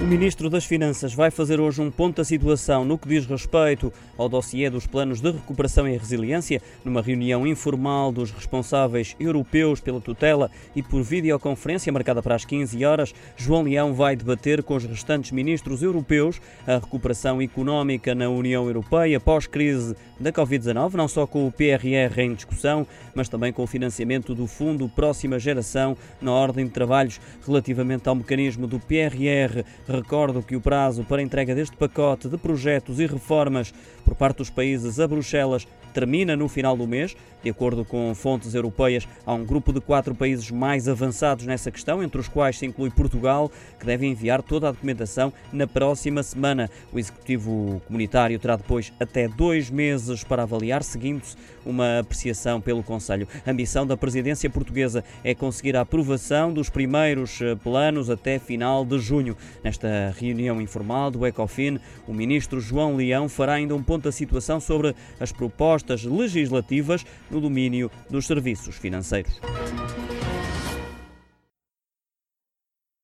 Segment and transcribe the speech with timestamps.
[0.00, 3.92] O Ministro das Finanças vai fazer hoje um ponto da situação no que diz respeito
[4.16, 10.00] ao dossiê dos planos de recuperação e resiliência, numa reunião informal dos responsáveis europeus pela
[10.00, 13.14] tutela e por videoconferência marcada para as 15 horas.
[13.36, 19.20] João Leão vai debater com os restantes ministros europeus a recuperação económica na União Europeia
[19.20, 24.34] pós-crise da Covid-19, não só com o PRR em discussão, mas também com o financiamento
[24.34, 30.54] do Fundo Próxima Geração na ordem de trabalhos relativamente ao mecanismo do PRR Recordo que
[30.54, 35.08] o prazo para entrega deste pacote de projetos e reformas por parte dos países a
[35.08, 37.16] Bruxelas termina no final do mês.
[37.42, 42.02] De acordo com fontes europeias, há um grupo de quatro países mais avançados nessa questão,
[42.02, 46.70] entre os quais se inclui Portugal, que deve enviar toda a documentação na próxima semana.
[46.92, 51.34] O Executivo Comunitário terá depois até dois meses para avaliar, seguindo-se
[51.64, 53.26] uma apreciação pelo Conselho.
[53.46, 58.84] A ambição da presidência portuguesa é conseguir a aprovação dos primeiros eh, planos até final
[58.84, 59.36] de junho.
[59.62, 64.60] Nesta reunião informal do ECOFIN, o ministro João Leão fará ainda um ponto da situação
[64.60, 65.32] sobre as
[65.80, 69.40] propostas legislativas no domínio dos serviços financeiros.